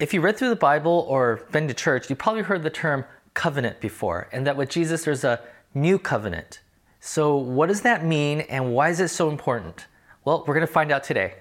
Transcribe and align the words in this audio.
If 0.00 0.14
you 0.14 0.20
read 0.20 0.36
through 0.36 0.50
the 0.50 0.54
Bible 0.54 1.04
or 1.08 1.44
been 1.50 1.66
to 1.66 1.74
church, 1.74 2.08
you 2.08 2.14
probably 2.14 2.42
heard 2.42 2.62
the 2.62 2.70
term 2.70 3.04
covenant 3.34 3.80
before, 3.80 4.28
and 4.30 4.46
that 4.46 4.56
with 4.56 4.68
Jesus 4.68 5.02
there's 5.02 5.24
a 5.24 5.40
new 5.74 5.98
covenant. 5.98 6.60
So, 7.00 7.36
what 7.36 7.66
does 7.66 7.80
that 7.80 8.04
mean 8.04 8.42
and 8.42 8.72
why 8.72 8.90
is 8.90 9.00
it 9.00 9.08
so 9.08 9.28
important? 9.28 9.88
Well, 10.24 10.44
we're 10.46 10.54
going 10.54 10.64
to 10.64 10.72
find 10.72 10.92
out 10.92 11.02
today. 11.02 11.34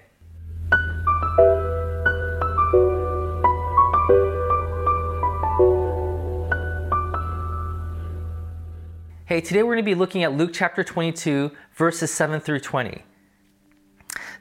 Hey, 9.26 9.40
today 9.40 9.62
we're 9.62 9.76
going 9.76 9.86
to 9.86 9.92
be 9.92 9.94
looking 9.94 10.24
at 10.24 10.34
Luke 10.34 10.50
chapter 10.52 10.84
22, 10.84 11.52
verses 11.76 12.12
7 12.12 12.40
through 12.40 12.62
20. 12.62 13.04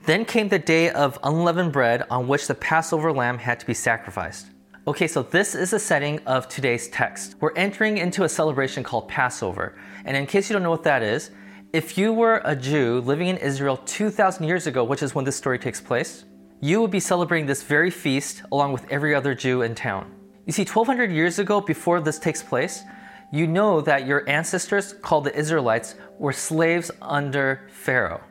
Then 0.07 0.25
came 0.25 0.49
the 0.49 0.61
day 0.61 0.91
of 0.91 1.19
unleavened 1.25 1.73
bread 1.73 2.05
on 2.11 2.29
which 2.29 2.47
the 2.47 2.55
Passover 2.55 3.13
lamb 3.13 3.39
had 3.39 3.59
to 3.59 3.67
be 3.67 3.75
sacrificed. 3.75 4.47
Okay, 4.87 5.09
so 5.09 5.25
this 5.25 5.57
is 5.57 5.73
the 5.73 5.81
setting 5.81 6.21
of 6.27 6.47
today's 6.47 6.87
text. 6.87 7.35
We're 7.41 7.53
entering 7.55 7.99
into 7.99 8.23
a 8.23 8.29
celebration 8.29 8.85
called 8.85 9.09
Passover. 9.09 9.77
And 10.05 10.17
in 10.17 10.27
case 10.27 10.49
you 10.49 10.55
don't 10.55 10.63
know 10.63 10.71
what 10.71 10.85
that 10.85 11.03
is, 11.03 11.33
if 11.73 11.99
you 11.99 12.13
were 12.13 12.41
a 12.45 12.55
Jew 12.55 13.01
living 13.01 13.27
in 13.27 13.37
Israel 13.39 13.79
2,000 13.79 14.47
years 14.47 14.69
ago, 14.69 14.85
which 14.85 15.03
is 15.03 15.13
when 15.13 15.25
this 15.25 15.35
story 15.35 15.59
takes 15.59 15.81
place, 15.81 16.25
you 16.61 16.81
would 16.81 16.93
be 16.93 17.01
celebrating 17.01 17.47
this 17.47 17.65
very 17.65 17.91
feast 17.91 18.43
along 18.53 18.73
with 18.73 18.89
every 18.89 19.13
other 19.13 19.35
Jew 19.35 19.63
in 19.63 19.75
town. 19.75 20.15
You 20.47 20.53
see, 20.53 20.63
1,200 20.63 21.11
years 21.11 21.41
ago, 21.41 21.61
before 21.61 22.01
this 22.01 22.21
takes 22.21 22.45
place, 22.45 22.85
you 23.33 23.49
know 23.49 23.81
that 23.81 24.07
your 24.07 24.23
ancestors, 24.29 24.93
called 24.93 25.25
the 25.25 25.37
Israelites, 25.37 25.97
were 26.21 26.33
slaves 26.33 26.93
under 27.03 27.69
Pharaoh. 27.73 28.23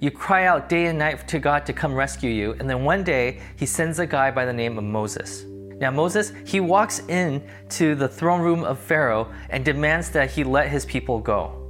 You 0.00 0.12
cry 0.12 0.46
out 0.46 0.68
day 0.68 0.86
and 0.86 0.98
night 0.98 1.26
to 1.26 1.40
God 1.40 1.66
to 1.66 1.72
come 1.72 1.94
rescue 1.94 2.30
you, 2.30 2.52
and 2.60 2.70
then 2.70 2.84
one 2.84 3.02
day 3.02 3.40
he 3.56 3.66
sends 3.66 3.98
a 3.98 4.06
guy 4.06 4.30
by 4.30 4.44
the 4.44 4.52
name 4.52 4.78
of 4.78 4.84
Moses. 4.84 5.44
Now, 5.80 5.90
Moses, 5.90 6.32
he 6.44 6.60
walks 6.60 7.00
in 7.08 7.42
to 7.70 7.94
the 7.94 8.08
throne 8.08 8.40
room 8.40 8.64
of 8.64 8.78
Pharaoh 8.78 9.32
and 9.50 9.64
demands 9.64 10.10
that 10.10 10.30
he 10.30 10.44
let 10.44 10.68
his 10.68 10.84
people 10.84 11.18
go. 11.18 11.68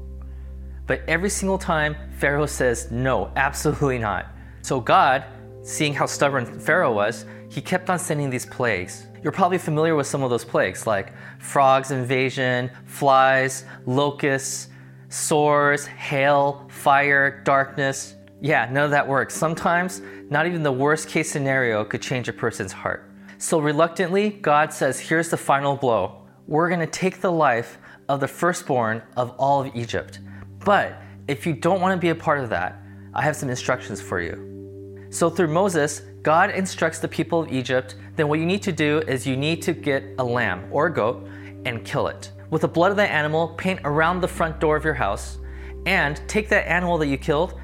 But 0.87 1.03
every 1.09 1.31
single 1.31 1.59
time, 1.59 1.97
Pharaoh 2.19 2.47
says, 2.47 2.91
No, 2.91 3.31
absolutely 3.37 3.99
not. 3.99 4.27
So, 4.63 4.81
God, 4.81 5.25
seeing 5.63 5.95
how 5.95 6.07
stubborn 6.07 6.61
Pharaoh 6.61 6.95
was, 6.95 7.27
he 7.51 7.61
kept 7.61 7.89
on 7.91 7.99
sending 7.99 8.31
these 8.31 8.47
plagues. 8.47 9.07
You're 9.23 9.33
probably 9.33 9.59
familiar 9.59 9.95
with 9.95 10.07
some 10.07 10.23
of 10.23 10.31
those 10.31 10.45
plagues 10.45 10.87
like 10.87 11.13
frogs 11.39 11.91
invasion, 11.91 12.71
flies, 12.85 13.65
locusts, 13.87 14.69
sores, 15.09 15.87
hail, 15.87 16.69
fire, 16.71 17.43
darkness. 17.45 18.15
Yeah, 18.41 18.69
none 18.71 18.85
of 18.85 18.91
that 18.93 19.09
works. 19.09 19.35
Sometimes, 19.35 20.01
not 20.31 20.47
even 20.47 20.63
the 20.63 20.73
worst 20.73 21.09
case 21.09 21.31
scenario 21.31 21.85
could 21.85 22.01
change 22.01 22.29
a 22.29 22.33
person's 22.33 22.73
heart. 22.73 23.11
So, 23.39 23.59
reluctantly, 23.59 24.31
God 24.31 24.73
says, 24.73 25.01
Here's 25.01 25.29
the 25.29 25.37
final 25.37 25.77
blow. 25.77 26.27
We're 26.47 26.69
going 26.69 26.81
to 26.81 26.87
take 26.87 27.21
the 27.21 27.33
life 27.33 27.79
of 28.09 28.21
the 28.21 28.29
firstborn 28.29 29.03
of 29.17 29.31
all 29.39 29.61
of 29.63 29.75
Egypt. 29.75 30.21
But 30.65 31.01
if 31.27 31.47
you 31.47 31.53
don't 31.53 31.81
want 31.81 31.97
to 31.97 32.01
be 32.01 32.11
a 32.11 32.15
part 32.15 32.39
of 32.41 32.49
that, 32.51 32.81
I 33.13 33.23
have 33.23 33.37
some 33.37 33.51
instructions 33.51 34.01
for 34.01 34.21
you. 34.21 35.07
So, 35.11 35.31
through 35.31 35.49
Moses, 35.49 36.03
God 36.23 36.51
instructs 36.51 37.01
the 37.01 37.09
people 37.09 37.41
of 37.41 37.53
Egypt, 37.53 37.97
then 38.17 38.29
what 38.29 38.39
you 38.39 38.47
need 38.47 38.63
to 38.63 38.73
do 38.73 38.99
is 39.07 39.27
you 39.27 39.37
need 39.37 39.63
to 39.63 39.73
get 39.73 40.05
a 40.19 40.25
lamb 40.25 40.69
or 40.71 40.87
a 40.87 40.93
goat 40.93 41.27
and 41.65 41.85
kill 41.85 42.09
it. 42.09 42.33
With 42.51 42.63
the 42.63 42.69
blood 42.69 42.91
of 42.91 42.97
that 42.99 43.11
animal, 43.11 43.49
paint 43.57 43.81
around 43.85 44.21
the 44.21 44.29
front 44.29 44.61
door 44.61 44.77
of 44.77 44.85
your 44.85 44.95
house 44.95 45.39
and 45.87 46.21
take 46.29 46.49
that 46.49 46.69
animal 46.69 46.99
that 46.99 47.07
you 47.07 47.19
killed, 47.19 47.59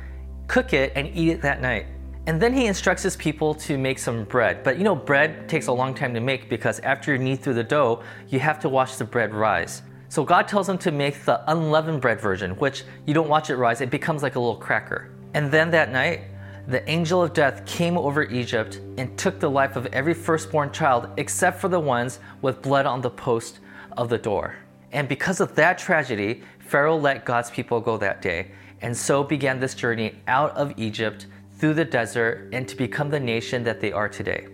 cook 0.46 0.72
it, 0.72 0.92
and 0.94 1.08
eat 1.14 1.30
it 1.30 1.42
that 1.42 1.60
night. 1.60 1.86
And 2.26 2.40
then 2.40 2.54
he 2.54 2.66
instructs 2.66 3.02
his 3.02 3.16
people 3.16 3.54
to 3.54 3.76
make 3.76 3.98
some 3.98 4.24
bread. 4.24 4.62
But 4.62 4.78
you 4.78 4.84
know, 4.84 4.96
bread 4.96 5.48
takes 5.48 5.66
a 5.66 5.72
long 5.72 5.94
time 5.94 6.14
to 6.14 6.20
make 6.20 6.48
because 6.48 6.80
after 6.80 7.12
you 7.12 7.18
knead 7.18 7.40
through 7.40 7.54
the 7.54 7.64
dough, 7.64 8.02
you 8.28 8.38
have 8.40 8.58
to 8.60 8.68
watch 8.68 8.96
the 8.96 9.04
bread 9.04 9.34
rise. 9.34 9.82
So 10.08 10.24
God 10.24 10.48
tells 10.48 10.66
them 10.66 10.78
to 10.78 10.90
make 10.90 11.24
the 11.24 11.42
unleavened 11.50 12.00
bread 12.00 12.20
version, 12.20 12.52
which 12.52 12.84
you 13.04 13.12
don't 13.12 13.28
watch 13.28 13.50
it 13.50 13.56
rise, 13.56 13.80
it 13.80 13.90
becomes 13.90 14.22
like 14.22 14.36
a 14.36 14.40
little 14.40 14.56
cracker. 14.56 15.10
And 15.34 15.50
then 15.50 15.70
that 15.72 15.90
night, 15.90 16.22
the 16.66 16.88
angel 16.88 17.22
of 17.22 17.34
death 17.34 17.66
came 17.66 17.98
over 17.98 18.22
Egypt 18.22 18.80
and 18.96 19.18
took 19.18 19.38
the 19.38 19.50
life 19.50 19.76
of 19.76 19.86
every 19.86 20.14
firstborn 20.14 20.72
child 20.72 21.08
except 21.18 21.60
for 21.60 21.68
the 21.68 21.80
ones 21.80 22.20
with 22.40 22.62
blood 22.62 22.86
on 22.86 23.02
the 23.02 23.10
post 23.10 23.58
of 23.98 24.08
the 24.08 24.16
door. 24.16 24.56
And 24.92 25.08
because 25.08 25.40
of 25.40 25.54
that 25.56 25.76
tragedy, 25.76 26.42
Pharaoh 26.60 26.96
let 26.96 27.26
God's 27.26 27.50
people 27.50 27.80
go 27.80 27.98
that 27.98 28.22
day. 28.22 28.52
And 28.80 28.96
so 28.96 29.22
began 29.22 29.60
this 29.60 29.74
journey 29.74 30.16
out 30.26 30.50
of 30.56 30.72
Egypt 30.76 31.26
through 31.58 31.74
the 31.74 31.84
desert 31.84 32.50
and 32.52 32.68
to 32.68 32.76
become 32.76 33.10
the 33.10 33.20
nation 33.20 33.64
that 33.64 33.80
they 33.80 33.92
are 33.92 34.08
today. 34.08 34.46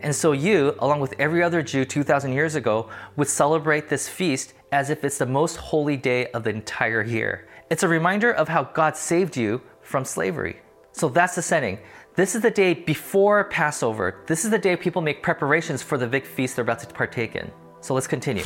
And 0.00 0.14
so 0.14 0.32
you, 0.32 0.74
along 0.78 1.00
with 1.00 1.14
every 1.18 1.42
other 1.42 1.62
Jew 1.62 1.84
2,000 1.84 2.32
years 2.32 2.54
ago, 2.54 2.88
would 3.16 3.28
celebrate 3.28 3.88
this 3.88 4.08
feast 4.08 4.54
as 4.72 4.88
if 4.88 5.04
it's 5.04 5.18
the 5.18 5.26
most 5.26 5.56
holy 5.56 5.96
day 5.96 6.28
of 6.28 6.44
the 6.44 6.50
entire 6.50 7.02
year. 7.02 7.48
It's 7.70 7.82
a 7.82 7.88
reminder 7.88 8.32
of 8.32 8.48
how 8.48 8.64
God 8.64 8.96
saved 8.96 9.36
you 9.36 9.60
from 9.82 10.04
slavery. 10.04 10.60
So 10.92 11.08
that's 11.08 11.34
the 11.34 11.42
setting. 11.42 11.78
This 12.14 12.34
is 12.34 12.42
the 12.42 12.50
day 12.50 12.74
before 12.74 13.44
Passover. 13.44 14.22
This 14.26 14.44
is 14.44 14.50
the 14.50 14.58
day 14.58 14.76
people 14.76 15.02
make 15.02 15.22
preparations 15.22 15.82
for 15.82 15.98
the 15.98 16.06
big 16.06 16.26
feast 16.26 16.56
they're 16.56 16.62
about 16.62 16.80
to 16.80 16.86
partake 16.86 17.36
in. 17.36 17.50
So 17.80 17.94
let's 17.94 18.06
continue. 18.06 18.44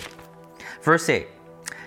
Verse 0.82 1.08
8 1.08 1.26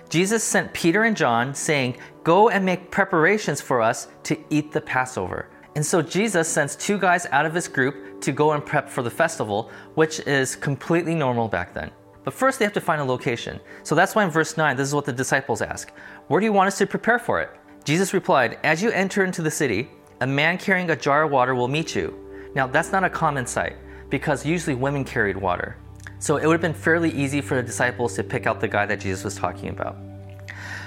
Jesus 0.08 0.42
sent 0.42 0.72
Peter 0.72 1.04
and 1.04 1.16
John, 1.16 1.54
saying, 1.54 1.96
Go 2.24 2.48
and 2.48 2.64
make 2.64 2.90
preparations 2.90 3.60
for 3.60 3.82
us 3.82 4.08
to 4.24 4.38
eat 4.50 4.72
the 4.72 4.80
Passover. 4.80 5.48
And 5.76 5.84
so 5.84 6.02
Jesus 6.02 6.48
sends 6.48 6.76
two 6.76 6.98
guys 6.98 7.26
out 7.26 7.46
of 7.46 7.54
his 7.54 7.68
group 7.68 8.20
to 8.22 8.32
go 8.32 8.52
and 8.52 8.64
prep 8.64 8.88
for 8.88 9.02
the 9.02 9.10
festival, 9.10 9.70
which 9.94 10.20
is 10.20 10.56
completely 10.56 11.14
normal 11.14 11.46
back 11.46 11.74
then. 11.74 11.90
But 12.24 12.34
first, 12.34 12.58
they 12.58 12.64
have 12.64 12.74
to 12.74 12.80
find 12.80 13.00
a 13.00 13.04
location. 13.04 13.60
So 13.82 13.94
that's 13.94 14.14
why 14.14 14.24
in 14.24 14.30
verse 14.30 14.56
9, 14.56 14.76
this 14.76 14.88
is 14.88 14.94
what 14.94 15.04
the 15.04 15.12
disciples 15.12 15.62
ask 15.62 15.90
Where 16.28 16.40
do 16.40 16.46
you 16.46 16.52
want 16.52 16.68
us 16.68 16.78
to 16.78 16.86
prepare 16.86 17.18
for 17.18 17.40
it? 17.40 17.50
Jesus 17.84 18.14
replied, 18.14 18.58
As 18.64 18.82
you 18.82 18.90
enter 18.90 19.24
into 19.24 19.42
the 19.42 19.50
city, 19.50 19.90
a 20.20 20.26
man 20.26 20.58
carrying 20.58 20.90
a 20.90 20.96
jar 20.96 21.24
of 21.24 21.30
water 21.30 21.54
will 21.54 21.68
meet 21.68 21.94
you. 21.94 22.18
Now, 22.54 22.66
that's 22.66 22.92
not 22.92 23.04
a 23.04 23.10
common 23.10 23.46
sight 23.46 23.76
because 24.10 24.44
usually 24.44 24.74
women 24.74 25.04
carried 25.04 25.36
water. 25.36 25.76
So 26.18 26.36
it 26.36 26.46
would 26.46 26.54
have 26.54 26.60
been 26.60 26.74
fairly 26.74 27.10
easy 27.10 27.40
for 27.40 27.54
the 27.54 27.62
disciples 27.62 28.14
to 28.14 28.24
pick 28.24 28.46
out 28.46 28.60
the 28.60 28.68
guy 28.68 28.86
that 28.86 29.00
Jesus 29.00 29.24
was 29.24 29.36
talking 29.36 29.68
about. 29.68 29.96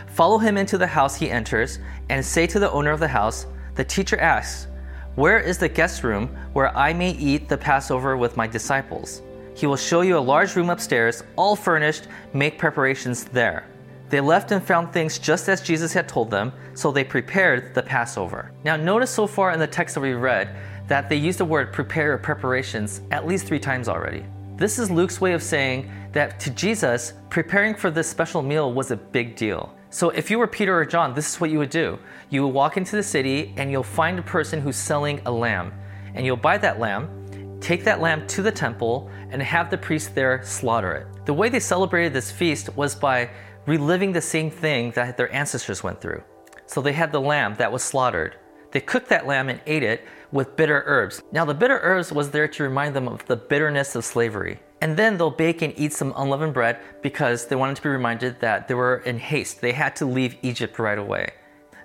Follow 0.08 0.38
him 0.38 0.58
into 0.58 0.78
the 0.78 0.88
house 0.88 1.16
he 1.16 1.30
enters 1.30 1.80
and 2.10 2.24
say 2.24 2.46
to 2.48 2.60
the 2.60 2.72
owner 2.72 2.92
of 2.92 3.00
the 3.00 3.08
house, 3.08 3.46
The 3.76 3.84
teacher 3.84 4.20
asks, 4.20 4.68
Where 5.16 5.40
is 5.40 5.58
the 5.58 5.70
guest 5.70 6.04
room 6.04 6.28
where 6.52 6.76
I 6.78 6.92
may 6.92 7.12
eat 7.12 7.48
the 7.48 7.58
Passover 7.58 8.18
with 8.18 8.36
my 8.36 8.46
disciples? 8.46 9.22
He 9.56 9.68
will 9.68 9.78
show 9.78 10.02
you 10.02 10.18
a 10.18 10.20
large 10.20 10.56
room 10.56 10.70
upstairs, 10.70 11.24
all 11.38 11.56
furnished, 11.56 12.08
make 12.34 12.58
preparations 12.58 13.24
there. 13.26 13.66
They 14.10 14.20
left 14.20 14.52
and 14.52 14.62
found 14.62 14.92
things 14.92 15.18
just 15.18 15.48
as 15.48 15.62
Jesus 15.62 15.94
had 15.94 16.10
told 16.10 16.30
them, 16.30 16.52
so 16.74 16.92
they 16.92 17.06
prepared 17.06 17.74
the 17.74 17.82
Passover. 17.82 18.52
Now, 18.66 18.76
notice 18.76 19.10
so 19.10 19.26
far 19.26 19.52
in 19.52 19.60
the 19.60 19.68
text 19.68 19.96
that 19.96 20.02
we 20.02 20.12
read 20.12 20.54
that 20.88 21.08
they 21.08 21.16
used 21.16 21.40
the 21.40 21.46
word 21.46 21.72
prepare 21.72 22.14
or 22.14 22.18
preparations 22.18 23.00
at 23.12 23.26
least 23.26 23.48
three 23.48 23.60
times 23.60 23.88
already. 23.88 24.26
This 24.62 24.78
is 24.78 24.92
Luke's 24.92 25.20
way 25.20 25.34
of 25.34 25.42
saying 25.42 25.90
that 26.12 26.40
to 26.42 26.52
Jesus, 26.52 27.14
preparing 27.32 27.74
for 27.74 27.90
this 27.90 28.08
special 28.08 28.44
meal 28.44 28.72
was 28.72 28.92
a 28.92 28.96
big 28.96 29.36
deal. 29.36 29.74
So, 29.90 30.12
if 30.12 30.30
you 30.30 30.38
were 30.38 30.46
Peter 30.46 30.78
or 30.78 30.86
John, 30.86 31.16
this 31.16 31.34
is 31.34 31.42
what 31.42 31.50
you 31.50 31.58
would 31.58 31.72
do. 31.72 31.98
You 32.30 32.44
would 32.44 32.54
walk 32.54 32.78
into 32.78 32.96
the 32.96 33.02
city 33.02 33.56
and 33.58 33.72
you'll 33.72 33.82
find 33.82 34.20
a 34.20 34.22
person 34.22 34.62
who's 34.62 34.76
selling 34.76 35.20
a 35.26 35.32
lamb, 35.32 35.74
and 36.14 36.28
you'll 36.28 36.38
buy 36.38 36.60
that 36.60 36.80
lamb, 36.80 37.58
take 37.60 37.84
that 37.86 38.02
lamb 38.02 38.28
to 38.28 38.44
the 38.44 38.52
temple, 38.52 39.10
and 39.32 39.42
have 39.42 39.72
the 39.72 39.80
priest 39.80 40.14
there 40.14 40.44
slaughter 40.44 40.94
it. 40.94 41.26
The 41.26 41.34
way 41.34 41.50
they 41.50 41.60
celebrated 41.60 42.14
this 42.14 42.30
feast 42.30 42.70
was 42.76 42.94
by 42.94 43.32
reliving 43.66 44.12
the 44.12 44.22
same 44.22 44.52
thing 44.52 44.92
that 44.92 45.18
their 45.18 45.34
ancestors 45.34 45.82
went 45.82 46.00
through. 46.00 46.24
So 46.68 46.84
they 46.84 46.94
had 46.94 47.12
the 47.12 47.20
lamb 47.20 47.56
that 47.56 47.72
was 47.72 47.82
slaughtered. 47.84 48.36
They 48.72 48.82
cooked 48.82 49.10
that 49.10 49.28
lamb 49.28 49.50
and 49.50 49.62
ate 49.66 49.84
it 49.84 50.06
with 50.32 50.56
bitter 50.56 50.84
herbs. 50.86 51.22
Now, 51.32 51.46
the 51.46 51.54
bitter 51.54 51.80
herbs 51.82 52.12
was 52.12 52.32
there 52.32 52.48
to 52.48 52.64
remind 52.64 52.96
them 52.96 53.08
of 53.08 53.26
the 53.26 53.36
bitterness 53.36 53.96
of 53.96 54.06
slavery. 54.06 54.60
And 54.82 54.98
then 54.98 55.18
they'll 55.18 55.30
bake 55.30 55.62
and 55.62 55.74
eat 55.78 55.94
some 55.94 56.14
unleavened 56.16 56.54
bread 56.54 56.80
because 57.02 57.48
they 57.48 57.56
wanted 57.56 57.76
to 57.76 57.84
be 57.84 57.90
reminded 57.90 58.40
that 58.40 58.68
they 58.68 58.74
were 58.74 58.98
in 59.06 59.20
haste. 59.20 59.62
They 59.62 59.74
had 59.74 59.96
to 59.98 60.06
leave 60.06 60.38
Egypt 60.42 60.80
right 60.80 60.98
away. 60.98 61.32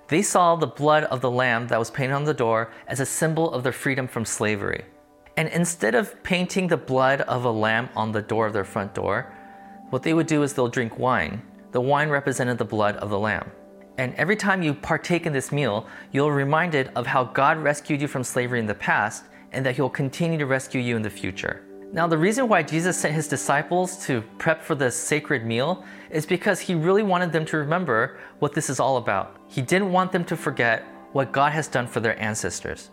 They 0.07 0.21
saw 0.21 0.55
the 0.55 0.67
blood 0.67 1.03
of 1.05 1.21
the 1.21 1.29
lamb 1.29 1.67
that 1.67 1.79
was 1.79 1.91
painted 1.91 2.15
on 2.15 2.23
the 2.23 2.33
door 2.33 2.71
as 2.87 2.99
a 2.99 3.05
symbol 3.05 3.51
of 3.51 3.63
their 3.63 3.73
freedom 3.73 4.07
from 4.07 4.25
slavery. 4.25 4.85
And 5.35 5.49
instead 5.49 5.93
of 5.93 6.23
painting 6.23 6.67
the 6.67 6.77
blood 6.77 7.21
of 7.21 7.43
a 7.43 7.51
lamb 7.51 7.89
on 7.95 8.13
the 8.13 8.21
door 8.21 8.47
of 8.47 8.53
their 8.53 8.63
front 8.63 8.95
door, 8.95 9.31
what 9.89 10.03
they 10.03 10.13
would 10.13 10.27
do 10.27 10.41
is 10.43 10.53
they'll 10.53 10.69
drink 10.69 10.97
wine 10.97 11.41
the 11.71 11.81
wine 11.81 12.09
represented 12.09 12.57
the 12.57 12.65
blood 12.65 12.95
of 12.97 13.09
the 13.09 13.19
Lamb. 13.19 13.51
And 13.97 14.13
every 14.15 14.35
time 14.35 14.61
you 14.61 14.73
partake 14.73 15.25
in 15.25 15.33
this 15.33 15.51
meal, 15.51 15.87
you're 16.11 16.33
reminded 16.33 16.91
of 16.95 17.07
how 17.07 17.23
God 17.23 17.57
rescued 17.57 18.01
you 18.01 18.07
from 18.07 18.23
slavery 18.23 18.59
in 18.59 18.67
the 18.67 18.75
past 18.75 19.25
and 19.51 19.65
that 19.65 19.75
He'll 19.75 19.89
continue 19.89 20.37
to 20.37 20.45
rescue 20.45 20.79
you 20.81 20.95
in 20.95 21.01
the 21.01 21.09
future. 21.09 21.63
Now, 21.93 22.05
the 22.05 22.17
reason 22.17 22.47
why 22.47 22.63
Jesus 22.63 22.97
sent 22.97 23.15
His 23.15 23.27
disciples 23.27 24.05
to 24.05 24.21
prep 24.37 24.61
for 24.61 24.75
this 24.75 24.95
sacred 24.95 25.45
meal 25.45 25.83
is 26.11 26.25
because 26.25 26.59
He 26.59 26.75
really 26.75 27.03
wanted 27.03 27.31
them 27.31 27.45
to 27.45 27.57
remember 27.57 28.19
what 28.39 28.53
this 28.53 28.69
is 28.69 28.79
all 28.79 28.97
about. 28.97 29.37
He 29.47 29.61
didn't 29.61 29.91
want 29.91 30.11
them 30.11 30.25
to 30.25 30.37
forget 30.37 30.85
what 31.13 31.31
God 31.31 31.53
has 31.53 31.67
done 31.67 31.87
for 31.87 31.99
their 31.99 32.19
ancestors. 32.21 32.91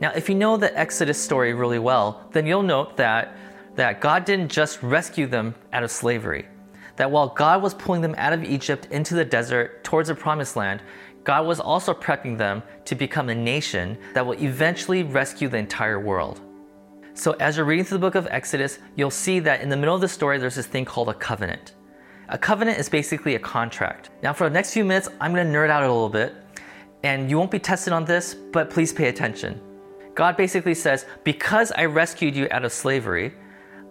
Now, 0.00 0.10
if 0.10 0.28
you 0.28 0.34
know 0.34 0.56
the 0.56 0.76
Exodus 0.78 1.18
story 1.18 1.54
really 1.54 1.78
well, 1.78 2.28
then 2.32 2.46
you'll 2.46 2.64
note 2.64 2.96
that, 2.96 3.36
that 3.76 4.00
God 4.00 4.24
didn't 4.24 4.50
just 4.50 4.82
rescue 4.82 5.26
them 5.26 5.54
out 5.72 5.84
of 5.84 5.90
slavery. 5.90 6.46
That 6.96 7.10
while 7.10 7.28
God 7.28 7.62
was 7.62 7.74
pulling 7.74 8.02
them 8.02 8.14
out 8.18 8.32
of 8.32 8.44
Egypt 8.44 8.88
into 8.90 9.14
the 9.14 9.24
desert 9.24 9.82
towards 9.84 10.08
the 10.08 10.14
promised 10.14 10.56
land, 10.56 10.82
God 11.24 11.46
was 11.46 11.58
also 11.58 11.94
prepping 11.94 12.36
them 12.36 12.62
to 12.84 12.94
become 12.94 13.30
a 13.30 13.34
nation 13.34 13.98
that 14.12 14.24
will 14.24 14.40
eventually 14.42 15.02
rescue 15.02 15.48
the 15.48 15.56
entire 15.56 15.98
world. 15.98 16.40
So, 17.14 17.32
as 17.40 17.56
you're 17.56 17.66
reading 17.66 17.84
through 17.84 17.98
the 17.98 18.06
book 18.06 18.14
of 18.14 18.26
Exodus, 18.30 18.78
you'll 18.96 19.10
see 19.10 19.38
that 19.40 19.60
in 19.62 19.68
the 19.68 19.76
middle 19.76 19.94
of 19.94 20.00
the 20.00 20.08
story, 20.08 20.38
there's 20.38 20.56
this 20.56 20.66
thing 20.66 20.84
called 20.84 21.08
a 21.08 21.14
covenant. 21.14 21.74
A 22.28 22.36
covenant 22.36 22.78
is 22.78 22.88
basically 22.88 23.36
a 23.36 23.38
contract. 23.38 24.10
Now, 24.22 24.32
for 24.32 24.44
the 24.44 24.52
next 24.52 24.72
few 24.72 24.84
minutes, 24.84 25.08
I'm 25.20 25.32
going 25.32 25.46
to 25.46 25.52
nerd 25.52 25.70
out 25.70 25.82
a 25.82 25.86
little 25.86 26.08
bit, 26.08 26.34
and 27.02 27.30
you 27.30 27.38
won't 27.38 27.50
be 27.50 27.58
tested 27.58 27.92
on 27.92 28.04
this, 28.04 28.34
but 28.34 28.68
please 28.70 28.92
pay 28.92 29.08
attention. 29.08 29.60
God 30.14 30.36
basically 30.36 30.74
says, 30.74 31.06
Because 31.22 31.70
I 31.72 31.84
rescued 31.84 32.34
you 32.34 32.48
out 32.50 32.64
of 32.64 32.72
slavery, 32.72 33.34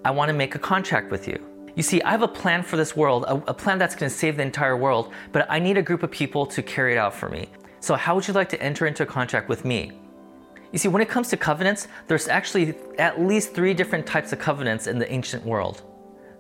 I 0.04 0.12
want 0.12 0.30
to 0.30 0.34
make 0.34 0.56
a 0.56 0.60
contract 0.60 1.10
with 1.10 1.28
you. 1.28 1.53
You 1.76 1.82
see, 1.82 2.02
I 2.04 2.12
have 2.12 2.22
a 2.22 2.28
plan 2.28 2.62
for 2.62 2.78
this 2.78 2.96
world, 2.96 3.24
a, 3.28 3.36
a 3.50 3.54
plan 3.54 3.80
that's 3.80 3.96
going 3.96 4.10
to 4.10 4.16
save 4.16 4.38
the 4.38 4.44
entire 4.44 4.78
world, 4.78 5.12
but 5.32 5.48
I 5.50 5.58
need 5.58 5.78
a 5.78 5.82
group 5.82 6.04
of 6.04 6.12
people 6.12 6.46
to 6.48 6.62
carry 6.62 6.94
it 6.94 6.98
out 6.98 7.16
for 7.16 7.30
me. 7.30 7.50
So, 7.80 7.96
how 7.96 8.14
would 8.14 8.28
you 8.28 8.34
like 8.34 8.50
to 8.50 8.62
enter 8.62 8.86
into 8.86 9.04
a 9.04 9.06
contract 9.08 9.50
with 9.50 9.66
me? 9.66 9.92
You 10.72 10.80
see, 10.80 10.88
when 10.88 11.02
it 11.02 11.10
comes 11.10 11.30
to 11.30 11.38
covenants, 11.38 11.88
there's 12.08 12.28
actually 12.28 12.76
at 13.00 13.20
least 13.20 13.54
three 13.54 13.74
different 13.74 14.06
types 14.06 14.34
of 14.34 14.40
covenants 14.40 14.88
in 14.88 15.00
the 15.00 15.12
ancient 15.12 15.46
world. 15.46 15.82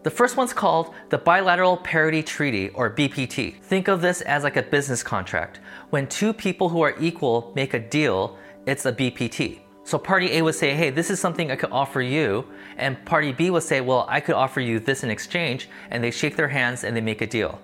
The 0.03 0.11
first 0.11 0.37
one's 0.37 0.53
called 0.53 0.93
the 1.09 1.17
Bilateral 1.17 1.77
Parity 1.77 2.21
Treaty, 2.21 2.69
or 2.69 2.93
BPT. 2.93 3.61
Think 3.61 3.87
of 3.87 4.01
this 4.01 4.21
as 4.21 4.43
like 4.43 4.57
a 4.57 4.63
business 4.63 5.01
contract. 5.01 5.61
When 5.89 6.07
two 6.07 6.33
people 6.33 6.69
who 6.69 6.81
are 6.81 6.95
equal 6.99 7.51
make 7.55 7.73
a 7.73 7.79
deal, 7.79 8.37
it's 8.67 8.85
a 8.85 8.93
BPT. 8.93 9.62
So 9.85 9.97
party 9.97 10.31
A 10.37 10.41
would 10.41 10.55
say, 10.55 10.73
hey, 10.73 10.89
this 10.89 11.09
is 11.09 11.19
something 11.19 11.51
I 11.51 11.55
could 11.55 11.71
offer 11.71 12.01
you. 12.01 12.45
And 12.77 13.03
party 13.05 13.33
B 13.33 13.49
would 13.49 13.63
say, 13.63 13.81
well, 13.81 14.05
I 14.09 14.19
could 14.21 14.35
offer 14.35 14.61
you 14.61 14.79
this 14.79 15.03
in 15.03 15.09
exchange. 15.09 15.69
And 15.91 16.03
they 16.03 16.11
shake 16.11 16.35
their 16.35 16.47
hands 16.47 16.83
and 16.83 16.95
they 16.95 17.01
make 17.01 17.21
a 17.21 17.27
deal. 17.27 17.59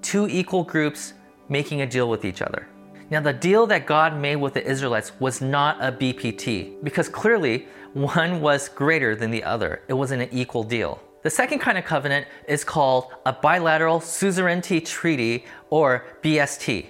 Two 0.00 0.28
equal 0.28 0.62
groups 0.62 1.14
making 1.48 1.82
a 1.82 1.86
deal 1.86 2.08
with 2.08 2.24
each 2.24 2.40
other. 2.40 2.68
Now, 3.10 3.20
the 3.20 3.32
deal 3.32 3.66
that 3.66 3.86
God 3.86 4.16
made 4.16 4.36
with 4.36 4.54
the 4.54 4.64
Israelites 4.64 5.12
was 5.20 5.40
not 5.40 5.76
a 5.80 5.92
BPT 5.92 6.82
because 6.82 7.08
clearly 7.08 7.68
one 7.92 8.40
was 8.40 8.68
greater 8.68 9.14
than 9.14 9.30
the 9.30 9.44
other. 9.44 9.82
It 9.88 9.92
wasn't 9.92 10.22
an 10.22 10.28
equal 10.32 10.62
deal. 10.62 11.00
The 11.22 11.30
second 11.30 11.58
kind 11.58 11.78
of 11.78 11.84
covenant 11.84 12.26
is 12.48 12.64
called 12.64 13.12
a 13.24 13.32
bilateral 13.32 14.00
suzerainty 14.00 14.80
treaty 14.80 15.44
or 15.70 16.04
BST, 16.22 16.86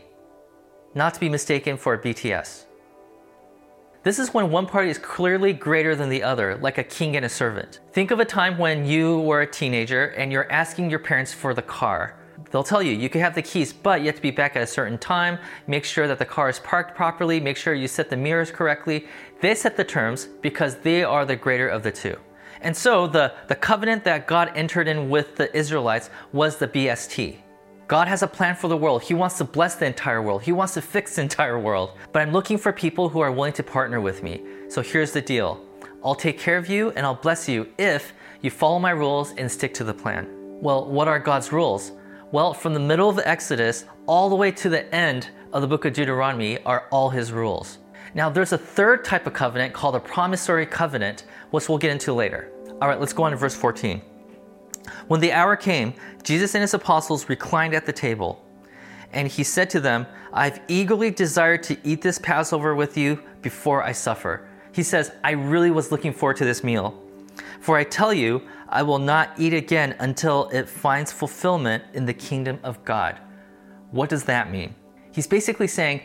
not 0.94 1.14
to 1.14 1.20
be 1.20 1.28
mistaken 1.28 1.76
for 1.76 1.96
BTS. 1.98 2.63
This 4.04 4.18
is 4.18 4.34
when 4.34 4.50
one 4.50 4.66
party 4.66 4.90
is 4.90 4.98
clearly 4.98 5.54
greater 5.54 5.96
than 5.96 6.10
the 6.10 6.22
other, 6.22 6.56
like 6.56 6.76
a 6.76 6.84
king 6.84 7.16
and 7.16 7.24
a 7.24 7.28
servant. 7.30 7.80
Think 7.92 8.10
of 8.10 8.20
a 8.20 8.24
time 8.26 8.58
when 8.58 8.84
you 8.84 9.20
were 9.20 9.40
a 9.40 9.46
teenager 9.46 10.08
and 10.08 10.30
you're 10.30 10.52
asking 10.52 10.90
your 10.90 10.98
parents 10.98 11.32
for 11.32 11.54
the 11.54 11.62
car. 11.62 12.14
They'll 12.50 12.62
tell 12.62 12.82
you 12.82 12.92
you 12.92 13.08
can 13.08 13.22
have 13.22 13.34
the 13.34 13.40
keys, 13.40 13.72
but 13.72 14.00
you 14.00 14.06
have 14.08 14.16
to 14.16 14.20
be 14.20 14.30
back 14.30 14.56
at 14.56 14.62
a 14.62 14.66
certain 14.66 14.98
time. 14.98 15.38
Make 15.66 15.86
sure 15.86 16.06
that 16.06 16.18
the 16.18 16.26
car 16.26 16.50
is 16.50 16.58
parked 16.58 16.94
properly. 16.94 17.40
Make 17.40 17.56
sure 17.56 17.72
you 17.72 17.88
set 17.88 18.10
the 18.10 18.16
mirrors 18.18 18.50
correctly. 18.50 19.06
They 19.40 19.54
set 19.54 19.74
the 19.74 19.84
terms 19.84 20.26
because 20.42 20.76
they 20.76 21.02
are 21.02 21.24
the 21.24 21.36
greater 21.36 21.66
of 21.66 21.82
the 21.82 21.90
two. 21.90 22.18
And 22.60 22.76
so 22.76 23.06
the, 23.06 23.32
the 23.48 23.54
covenant 23.54 24.04
that 24.04 24.26
God 24.26 24.52
entered 24.54 24.86
in 24.86 25.08
with 25.08 25.36
the 25.36 25.54
Israelites 25.56 26.10
was 26.30 26.58
the 26.58 26.68
BST. 26.68 27.38
God 27.86 28.08
has 28.08 28.22
a 28.22 28.26
plan 28.26 28.56
for 28.56 28.68
the 28.68 28.76
world. 28.76 29.02
He 29.02 29.12
wants 29.12 29.36
to 29.38 29.44
bless 29.44 29.74
the 29.74 29.84
entire 29.84 30.22
world. 30.22 30.42
He 30.42 30.52
wants 30.52 30.72
to 30.74 30.80
fix 30.80 31.16
the 31.16 31.22
entire 31.22 31.58
world. 31.58 31.90
But 32.12 32.22
I'm 32.22 32.32
looking 32.32 32.56
for 32.56 32.72
people 32.72 33.10
who 33.10 33.20
are 33.20 33.30
willing 33.30 33.52
to 33.54 33.62
partner 33.62 34.00
with 34.00 34.22
me. 34.22 34.42
So 34.68 34.80
here's 34.80 35.12
the 35.12 35.20
deal 35.20 35.62
I'll 36.02 36.14
take 36.14 36.38
care 36.38 36.56
of 36.56 36.68
you 36.68 36.90
and 36.92 37.04
I'll 37.04 37.14
bless 37.14 37.46
you 37.46 37.68
if 37.78 38.14
you 38.40 38.50
follow 38.50 38.78
my 38.78 38.90
rules 38.90 39.32
and 39.36 39.52
stick 39.52 39.74
to 39.74 39.84
the 39.84 39.92
plan. 39.92 40.26
Well, 40.62 40.86
what 40.86 41.08
are 41.08 41.18
God's 41.18 41.52
rules? 41.52 41.92
Well, 42.32 42.54
from 42.54 42.72
the 42.72 42.80
middle 42.80 43.10
of 43.10 43.16
the 43.16 43.28
Exodus 43.28 43.84
all 44.06 44.30
the 44.30 44.34
way 44.34 44.50
to 44.52 44.70
the 44.70 44.92
end 44.94 45.28
of 45.52 45.60
the 45.60 45.68
book 45.68 45.84
of 45.84 45.92
Deuteronomy 45.92 46.62
are 46.64 46.86
all 46.90 47.10
his 47.10 47.32
rules. 47.32 47.78
Now, 48.14 48.30
there's 48.30 48.52
a 48.52 48.58
third 48.58 49.04
type 49.04 49.26
of 49.26 49.34
covenant 49.34 49.74
called 49.74 49.94
a 49.94 50.00
promissory 50.00 50.66
covenant, 50.66 51.24
which 51.50 51.68
we'll 51.68 51.78
get 51.78 51.90
into 51.90 52.12
later. 52.12 52.50
All 52.80 52.88
right, 52.88 52.98
let's 52.98 53.12
go 53.12 53.24
on 53.24 53.32
to 53.32 53.36
verse 53.36 53.54
14. 53.54 54.00
When 55.08 55.20
the 55.20 55.32
hour 55.32 55.56
came, 55.56 55.94
Jesus 56.22 56.54
and 56.54 56.62
his 56.62 56.74
apostles 56.74 57.28
reclined 57.28 57.74
at 57.74 57.86
the 57.86 57.92
table. 57.92 58.44
And 59.12 59.28
he 59.28 59.44
said 59.44 59.70
to 59.70 59.80
them, 59.80 60.06
I've 60.32 60.60
eagerly 60.66 61.10
desired 61.10 61.62
to 61.64 61.76
eat 61.84 62.02
this 62.02 62.18
Passover 62.18 62.74
with 62.74 62.96
you 62.96 63.22
before 63.42 63.82
I 63.82 63.92
suffer. 63.92 64.48
He 64.72 64.82
says, 64.82 65.12
I 65.22 65.32
really 65.32 65.70
was 65.70 65.92
looking 65.92 66.12
forward 66.12 66.36
to 66.38 66.44
this 66.44 66.64
meal. 66.64 67.00
For 67.60 67.78
I 67.78 67.84
tell 67.84 68.12
you, 68.12 68.42
I 68.68 68.82
will 68.82 68.98
not 68.98 69.30
eat 69.38 69.54
again 69.54 69.94
until 70.00 70.48
it 70.48 70.68
finds 70.68 71.12
fulfillment 71.12 71.84
in 71.92 72.06
the 72.06 72.12
kingdom 72.12 72.58
of 72.64 72.84
God. 72.84 73.20
What 73.92 74.10
does 74.10 74.24
that 74.24 74.50
mean? 74.50 74.74
He's 75.12 75.28
basically 75.28 75.68
saying, 75.68 76.00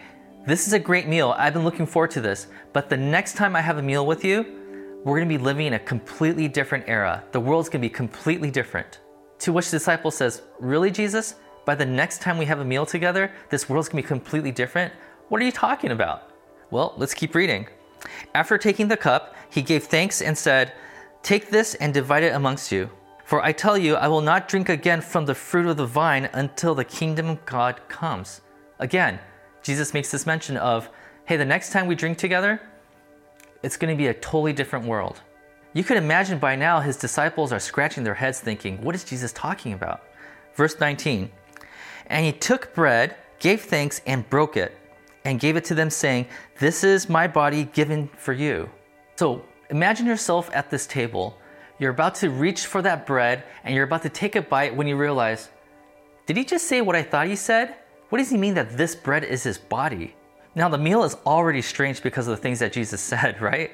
This 0.46 0.68
is 0.68 0.74
a 0.74 0.80
great 0.80 1.08
meal. 1.08 1.34
I've 1.36 1.54
been 1.54 1.64
looking 1.64 1.88
forward 1.88 2.12
to 2.12 2.22
this. 2.22 2.48
But 2.74 2.90
the 2.90 2.98
next 2.98 3.36
time 3.36 3.56
I 3.56 3.62
have 3.62 3.80
a 3.80 3.82
meal 3.82 4.06
with 4.06 4.24
you, 4.24 4.59
we're 5.04 5.18
going 5.18 5.30
to 5.30 5.38
be 5.38 5.42
living 5.42 5.68
in 5.68 5.74
a 5.74 5.80
completely 5.80 6.48
different 6.48 6.84
era. 6.88 7.24
The 7.31 7.40
world's 7.40 7.69
going 7.69 7.81
to 7.81 7.88
be 7.88 7.94
completely 7.94 8.51
different. 8.51 9.00
To 9.40 9.54
which 9.54 9.69
the 9.69 9.78
disciple 9.78 10.12
says, 10.12 10.42
Really, 10.60 10.92
Jesus? 10.92 11.36
By 11.66 11.75
the 11.75 11.86
next 11.86 12.22
time 12.22 12.38
we 12.38 12.46
have 12.46 12.60
a 12.60 12.66
meal 12.66 12.86
together, 12.86 13.31
this 13.50 13.69
world's 13.69 13.88
going 13.88 14.04
to 14.04 14.07
be 14.07 14.07
completely 14.07 14.51
different? 14.51 14.92
What 15.30 15.42
are 15.42 15.46
you 15.46 15.51
talking 15.51 15.92
about? 15.92 16.31
Well, 16.72 16.94
let's 16.98 17.13
keep 17.13 17.34
reading. 17.34 17.68
After 18.36 18.57
taking 18.57 18.88
the 18.88 18.98
cup, 18.98 19.36
he 19.50 19.62
gave 19.62 19.86
thanks 19.86 20.22
and 20.22 20.38
said, 20.38 20.74
Take 21.24 21.50
this 21.50 21.75
and 21.75 21.94
divide 21.94 22.24
it 22.24 22.34
amongst 22.34 22.72
you. 22.72 22.90
For 23.24 23.44
I 23.44 23.51
tell 23.51 23.78
you, 23.78 23.96
I 23.96 24.07
will 24.07 24.22
not 24.22 24.48
drink 24.48 24.69
again 24.69 25.01
from 25.01 25.25
the 25.25 25.36
fruit 25.36 25.68
of 25.68 25.78
the 25.78 25.86
vine 25.86 26.30
until 26.34 26.75
the 26.75 26.84
kingdom 26.84 27.30
of 27.30 27.46
God 27.46 27.80
comes. 27.88 28.42
Again, 28.80 29.19
Jesus 29.62 29.94
makes 29.94 30.12
this 30.12 30.25
mention 30.25 30.57
of, 30.57 30.90
hey, 31.25 31.38
the 31.38 31.46
next 31.46 31.72
time 31.72 31.88
we 31.88 31.96
drink 31.96 32.18
together, 32.18 32.62
it's 33.62 33.78
going 33.78 33.94
to 33.94 33.98
be 33.98 34.08
a 34.08 34.14
totally 34.14 34.54
different 34.54 34.86
world. 34.86 35.22
You 35.74 35.84
could 35.84 35.98
imagine 35.98 36.40
by 36.40 36.56
now 36.56 36.80
his 36.80 36.98
disciples 36.98 37.52
are 37.52 37.60
scratching 37.60 38.04
their 38.04 38.16
heads 38.16 38.40
thinking, 38.40 38.82
what 38.82 38.96
is 38.96 39.04
Jesus 39.04 39.32
talking 39.34 39.74
about? 39.74 40.04
Verse 40.56 40.80
19 40.80 41.30
And 42.08 42.26
he 42.26 42.32
took 42.32 42.74
bread, 42.74 43.16
gave 43.40 43.62
thanks, 43.62 44.02
and 44.06 44.28
broke 44.30 44.58
it, 44.58 44.76
and 45.26 45.40
gave 45.40 45.56
it 45.56 45.66
to 45.66 45.76
them, 45.76 45.90
saying, 45.90 46.26
This 46.58 46.84
is 46.84 47.10
my 47.10 47.28
body 47.28 47.66
given 47.66 48.10
for 48.18 48.34
you. 48.34 48.70
So 49.16 49.46
imagine 49.70 50.06
yourself 50.06 50.50
at 50.54 50.72
this 50.72 50.88
table. 50.88 51.38
You're 51.78 51.92
about 51.92 52.16
to 52.16 52.30
reach 52.30 52.66
for 52.66 52.82
that 52.82 53.06
bread, 53.06 53.44
and 53.63 53.75
you're 53.75 53.86
about 53.86 54.01
to 54.04 54.10
take 54.10 54.36
a 54.36 54.42
bite 54.42 54.75
when 54.75 54.88
you 54.88 54.98
realize, 54.98 55.50
Did 56.25 56.38
he 56.38 56.46
just 56.46 56.66
say 56.66 56.82
what 56.82 56.96
I 56.96 57.04
thought 57.04 57.28
he 57.28 57.36
said? 57.36 57.75
What 58.10 58.18
does 58.18 58.32
he 58.32 58.38
mean 58.38 58.56
that 58.56 58.75
this 58.75 58.96
bread 58.96 59.24
is 59.24 59.44
his 59.44 59.60
body? 59.60 60.16
Now, 60.56 60.70
the 60.70 60.77
meal 60.77 61.03
is 61.03 61.15
already 61.25 61.62
strange 61.62 62.01
because 62.01 62.27
of 62.27 62.36
the 62.36 62.41
things 62.41 62.60
that 62.60 62.74
Jesus 62.74 63.01
said, 63.13 63.41
right? 63.41 63.72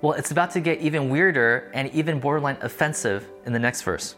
Well, 0.00 0.12
it's 0.12 0.30
about 0.30 0.52
to 0.52 0.60
get 0.60 0.80
even 0.80 1.08
weirder 1.08 1.70
and 1.74 1.90
even 1.92 2.20
borderline 2.20 2.58
offensive 2.60 3.28
in 3.46 3.52
the 3.52 3.58
next 3.58 3.82
verse. 3.82 4.14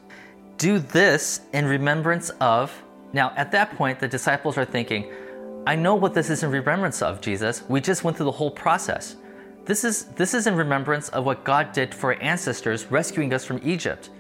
Do 0.58 0.78
this 0.78 1.40
in 1.54 1.64
remembrance 1.64 2.28
of. 2.40 2.70
Now, 3.14 3.32
at 3.36 3.50
that 3.52 3.74
point, 3.76 3.98
the 3.98 4.08
disciples 4.08 4.58
are 4.58 4.64
thinking, 4.64 5.10
I 5.66 5.76
know 5.76 5.94
what 5.94 6.12
this 6.12 6.28
is 6.28 6.42
in 6.42 6.50
remembrance 6.50 7.00
of, 7.00 7.20
Jesus. 7.20 7.62
We 7.68 7.80
just 7.80 8.04
went 8.04 8.16
through 8.16 8.26
the 8.26 8.32
whole 8.32 8.50
process. 8.50 9.16
This 9.64 9.84
is, 9.84 10.06
this 10.06 10.34
is 10.34 10.46
in 10.46 10.54
remembrance 10.56 11.08
of 11.10 11.24
what 11.24 11.44
God 11.44 11.72
did 11.72 11.94
for 11.94 12.14
our 12.14 12.20
ancestors, 12.20 12.86
rescuing 12.86 13.32
us 13.32 13.44
from 13.44 13.60
Egypt. 13.62 14.10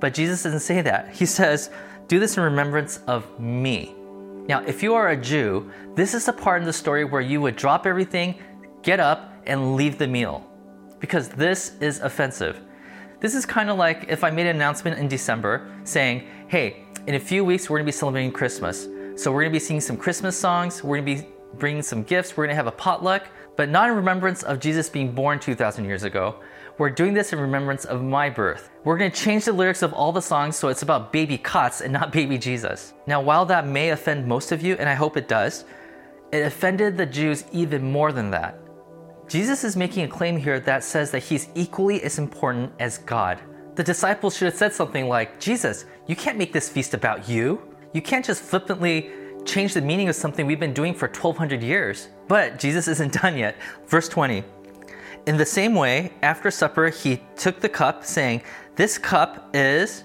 But 0.00 0.14
Jesus 0.14 0.42
doesn't 0.42 0.60
say 0.60 0.80
that. 0.80 1.10
He 1.14 1.26
says, 1.26 1.70
Do 2.08 2.18
this 2.18 2.36
in 2.36 2.42
remembrance 2.42 3.00
of 3.06 3.38
me. 3.38 3.94
Now, 4.48 4.62
if 4.66 4.82
you 4.82 4.94
are 4.94 5.10
a 5.10 5.16
Jew, 5.16 5.70
this 5.94 6.14
is 6.14 6.26
the 6.26 6.32
part 6.32 6.60
in 6.60 6.66
the 6.66 6.72
story 6.72 7.04
where 7.04 7.20
you 7.20 7.40
would 7.40 7.54
drop 7.54 7.86
everything, 7.86 8.34
get 8.82 8.98
up, 8.98 9.32
and 9.46 9.76
leave 9.76 9.98
the 9.98 10.08
meal. 10.08 10.46
Because 10.98 11.28
this 11.28 11.76
is 11.80 12.00
offensive. 12.00 12.60
This 13.20 13.36
is 13.36 13.46
kind 13.46 13.70
of 13.70 13.78
like 13.78 14.06
if 14.08 14.24
I 14.24 14.30
made 14.30 14.46
an 14.46 14.56
announcement 14.56 14.98
in 14.98 15.06
December 15.06 15.70
saying, 15.84 16.26
hey, 16.48 16.84
in 17.06 17.14
a 17.14 17.20
few 17.20 17.44
weeks 17.44 17.70
we're 17.70 17.78
gonna 17.78 17.86
be 17.86 17.92
celebrating 17.92 18.32
Christmas. 18.32 18.88
So 19.14 19.30
we're 19.30 19.42
gonna 19.42 19.52
be 19.52 19.60
singing 19.60 19.80
some 19.80 19.96
Christmas 19.96 20.36
songs, 20.36 20.82
we're 20.82 20.96
gonna 20.96 21.20
be 21.20 21.26
bringing 21.54 21.82
some 21.82 22.02
gifts, 22.02 22.36
we're 22.36 22.44
gonna 22.44 22.56
have 22.56 22.66
a 22.66 22.72
potluck, 22.72 23.28
but 23.56 23.68
not 23.68 23.90
in 23.90 23.94
remembrance 23.94 24.42
of 24.42 24.58
Jesus 24.58 24.88
being 24.88 25.12
born 25.12 25.38
2,000 25.38 25.84
years 25.84 26.02
ago. 26.02 26.36
We're 26.82 26.90
doing 26.90 27.14
this 27.14 27.32
in 27.32 27.38
remembrance 27.38 27.84
of 27.84 28.02
my 28.02 28.28
birth. 28.28 28.68
We're 28.82 28.98
going 28.98 29.12
to 29.12 29.16
change 29.16 29.44
the 29.44 29.52
lyrics 29.52 29.82
of 29.82 29.92
all 29.92 30.10
the 30.10 30.20
songs 30.20 30.56
so 30.56 30.66
it's 30.66 30.82
about 30.82 31.12
baby 31.12 31.38
Katz 31.38 31.80
and 31.80 31.92
not 31.92 32.10
baby 32.10 32.36
Jesus. 32.36 32.94
Now, 33.06 33.20
while 33.20 33.46
that 33.46 33.68
may 33.68 33.90
offend 33.90 34.26
most 34.26 34.50
of 34.50 34.62
you, 34.62 34.74
and 34.74 34.88
I 34.88 34.94
hope 34.94 35.16
it 35.16 35.28
does, 35.28 35.64
it 36.32 36.40
offended 36.40 36.96
the 36.96 37.06
Jews 37.06 37.44
even 37.52 37.92
more 37.92 38.10
than 38.10 38.32
that. 38.32 38.58
Jesus 39.28 39.62
is 39.62 39.76
making 39.76 40.02
a 40.02 40.08
claim 40.08 40.36
here 40.36 40.58
that 40.58 40.82
says 40.82 41.12
that 41.12 41.22
he's 41.22 41.50
equally 41.54 42.02
as 42.02 42.18
important 42.18 42.72
as 42.80 42.98
God. 42.98 43.38
The 43.76 43.84
disciples 43.84 44.36
should 44.36 44.46
have 44.46 44.56
said 44.56 44.72
something 44.72 45.06
like, 45.06 45.38
Jesus, 45.38 45.84
you 46.08 46.16
can't 46.16 46.36
make 46.36 46.52
this 46.52 46.68
feast 46.68 46.94
about 46.94 47.28
you. 47.28 47.62
You 47.92 48.02
can't 48.02 48.24
just 48.24 48.42
flippantly 48.42 49.12
change 49.44 49.74
the 49.74 49.82
meaning 49.82 50.08
of 50.08 50.16
something 50.16 50.48
we've 50.48 50.58
been 50.58 50.74
doing 50.74 50.94
for 50.94 51.06
1200 51.06 51.62
years. 51.62 52.08
But 52.26 52.58
Jesus 52.58 52.88
isn't 52.88 53.12
done 53.22 53.36
yet. 53.36 53.54
Verse 53.86 54.08
20 54.08 54.42
In 55.24 55.36
the 55.36 55.46
same 55.46 55.76
way, 55.76 56.12
after 56.22 56.50
supper, 56.50 56.88
he 56.88 57.20
took 57.36 57.60
the 57.60 57.68
cup, 57.68 58.04
saying, 58.04 58.42
This 58.74 58.98
cup 58.98 59.50
is. 59.54 60.02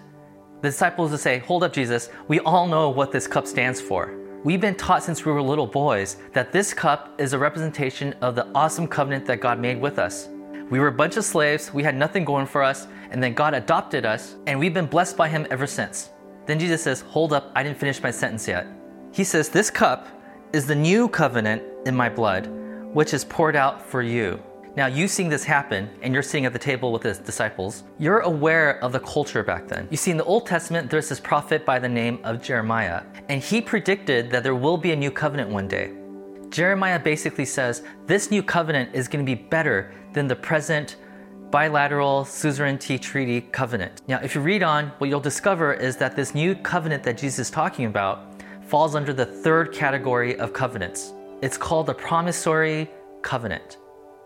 The 0.62 0.70
disciples 0.70 1.10
would 1.10 1.20
say, 1.20 1.40
Hold 1.40 1.64
up, 1.64 1.74
Jesus, 1.74 2.10
we 2.28 2.40
all 2.42 2.68
know 2.68 2.92
what 2.92 3.12
this 3.12 3.28
cup 3.28 3.48
stands 3.48 3.82
for. 3.82 4.16
We've 4.44 4.62
been 4.62 4.76
taught 4.76 5.04
since 5.04 5.26
we 5.26 5.32
were 5.32 5.42
little 5.42 5.66
boys 5.66 6.18
that 6.34 6.52
this 6.52 6.72
cup 6.72 7.20
is 7.20 7.34
a 7.34 7.40
representation 7.40 8.14
of 8.22 8.36
the 8.36 8.48
awesome 8.54 8.88
covenant 8.88 9.26
that 9.26 9.42
God 9.42 9.60
made 9.60 9.82
with 9.82 9.98
us. 9.98 10.30
We 10.70 10.80
were 10.80 10.90
a 10.90 10.92
bunch 10.92 11.18
of 11.18 11.26
slaves, 11.26 11.74
we 11.74 11.82
had 11.82 11.96
nothing 11.96 12.24
going 12.24 12.46
for 12.46 12.62
us, 12.62 12.88
and 13.10 13.22
then 13.22 13.34
God 13.34 13.56
adopted 13.56 14.06
us, 14.06 14.36
and 14.46 14.60
we've 14.60 14.74
been 14.74 14.86
blessed 14.86 15.18
by 15.18 15.30
Him 15.30 15.48
ever 15.50 15.66
since. 15.66 16.12
Then 16.46 16.60
Jesus 16.60 16.84
says, 16.84 17.02
Hold 17.02 17.34
up, 17.34 17.52
I 17.56 17.64
didn't 17.64 17.80
finish 17.80 18.04
my 18.04 18.12
sentence 18.12 18.48
yet. 18.48 18.68
He 19.12 19.24
says, 19.24 19.50
This 19.50 19.72
cup 19.72 20.08
is 20.54 20.68
the 20.68 20.76
new 20.76 21.08
covenant 21.08 21.64
in 21.88 21.96
my 21.96 22.08
blood, 22.08 22.48
which 22.94 23.16
is 23.16 23.26
poured 23.26 23.56
out 23.56 23.82
for 23.82 24.04
you. 24.04 24.40
Now, 24.78 24.86
you 24.86 25.08
seeing 25.08 25.28
this 25.28 25.44
happen, 25.44 25.90
and 26.04 26.14
you're 26.14 26.22
sitting 26.22 26.46
at 26.46 26.54
the 26.54 26.60
table 26.60 26.92
with 26.92 27.02
his 27.02 27.18
disciples, 27.18 27.84
you're 27.98 28.20
aware 28.20 28.78
of 28.84 28.92
the 28.92 29.00
culture 29.00 29.42
back 29.42 29.68
then. 29.68 29.88
You 29.90 29.98
see, 29.98 30.12
in 30.12 30.18
the 30.18 30.24
Old 30.24 30.46
Testament, 30.46 30.92
there's 30.92 31.10
this 31.10 31.20
prophet 31.20 31.66
by 31.66 31.80
the 31.80 31.90
name 31.90 32.20
of 32.24 32.44
Jeremiah, 32.44 33.02
and 33.28 33.42
he 33.42 33.60
predicted 33.60 34.30
that 34.30 34.44
there 34.44 34.54
will 34.54 34.78
be 34.78 34.92
a 34.92 34.96
new 34.96 35.10
covenant 35.10 35.50
one 35.50 35.68
day. 35.68 35.94
Jeremiah 36.52 37.00
basically 37.00 37.44
says 37.44 37.82
this 38.06 38.30
new 38.30 38.44
covenant 38.44 38.94
is 38.94 39.08
going 39.08 39.26
to 39.26 39.28
be 39.28 39.34
better 39.34 39.92
than 40.14 40.28
the 40.28 40.36
present 40.36 40.98
bilateral 41.50 42.24
suzerainty 42.24 43.00
treaty 43.00 43.42
covenant. 43.42 44.04
Now, 44.08 44.20
if 44.22 44.36
you 44.36 44.42
read 44.42 44.62
on, 44.62 44.90
what 45.00 45.10
you'll 45.10 45.20
discover 45.20 45.74
is 45.74 45.98
that 45.98 46.16
this 46.16 46.36
new 46.36 46.54
covenant 46.54 47.02
that 47.02 47.18
Jesus 47.18 47.48
is 47.48 47.50
talking 47.50 47.86
about 47.86 48.44
falls 48.68 48.94
under 48.94 49.12
the 49.12 49.26
third 49.26 49.74
category 49.74 50.38
of 50.38 50.54
covenants. 50.54 51.14
It's 51.42 51.58
called 51.58 51.88
the 51.88 51.96
promissory 51.96 52.92
covenant. 53.24 53.80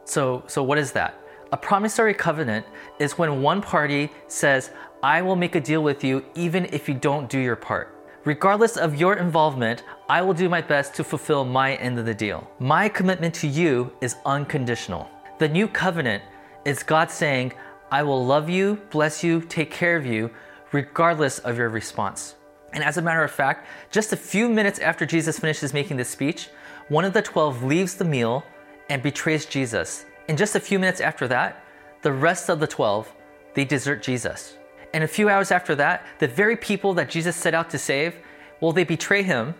So, 0.05 0.43
so 0.47 0.63
what 0.63 0.77
is 0.77 0.91
that? 0.93 1.17
A 1.51 1.57
promissory 1.57 2.13
covenant 2.13 2.65
is 2.99 3.17
when 3.17 3.41
one 3.41 3.61
party 3.61 4.09
says, 4.27 4.71
I 5.03 5.21
will 5.21 5.35
make 5.35 5.55
a 5.55 5.59
deal 5.59 5.83
with 5.83 6.03
you 6.03 6.23
even 6.35 6.65
if 6.65 6.87
you 6.87 6.95
don't 6.95 7.29
do 7.29 7.39
your 7.39 7.55
part. 7.55 7.97
Regardless 8.23 8.77
of 8.77 8.99
your 8.99 9.15
involvement, 9.15 9.83
I 10.07 10.21
will 10.21 10.33
do 10.33 10.47
my 10.47 10.61
best 10.61 10.93
to 10.95 11.03
fulfill 11.03 11.43
my 11.43 11.75
end 11.75 11.97
of 11.97 12.05
the 12.05 12.13
deal. 12.13 12.49
My 12.59 12.87
commitment 12.87 13.33
to 13.35 13.47
you 13.47 13.91
is 13.99 14.15
unconditional. 14.25 15.09
The 15.39 15.49
new 15.49 15.67
covenant 15.67 16.23
is 16.63 16.83
God 16.83 17.09
saying, 17.09 17.53
I 17.91 18.03
will 18.03 18.23
love 18.23 18.47
you, 18.47 18.79
bless 18.91 19.23
you, 19.23 19.41
take 19.41 19.71
care 19.71 19.97
of 19.97 20.05
you, 20.05 20.29
regardless 20.71 21.39
of 21.39 21.57
your 21.57 21.69
response. 21.69 22.35
And 22.73 22.83
as 22.83 22.97
a 22.97 23.01
matter 23.01 23.23
of 23.23 23.31
fact, 23.31 23.67
just 23.89 24.13
a 24.13 24.17
few 24.17 24.47
minutes 24.47 24.79
after 24.79 25.05
Jesus 25.05 25.39
finishes 25.39 25.73
making 25.73 25.97
this 25.97 26.09
speech, 26.09 26.49
one 26.87 27.05
of 27.05 27.13
the 27.13 27.21
12 27.21 27.63
leaves 27.63 27.95
the 27.95 28.05
meal 28.05 28.45
and 28.91 29.01
betrays 29.01 29.45
Jesus. 29.45 30.05
And 30.27 30.37
just 30.37 30.55
a 30.55 30.59
few 30.59 30.77
minutes 30.77 30.99
after 30.99 31.25
that, 31.29 31.63
the 32.01 32.11
rest 32.11 32.49
of 32.49 32.59
the 32.59 32.67
12, 32.67 33.11
they 33.53 33.63
desert 33.63 34.03
Jesus. 34.03 34.57
And 34.93 35.01
a 35.01 35.07
few 35.07 35.29
hours 35.29 35.49
after 35.49 35.75
that, 35.75 36.05
the 36.19 36.27
very 36.27 36.57
people 36.57 36.93
that 36.95 37.09
Jesus 37.09 37.37
set 37.37 37.53
out 37.53 37.69
to 37.69 37.77
save, 37.77 38.17
well, 38.59 38.73
they 38.73 38.83
betray 38.83 39.23
him 39.23 39.55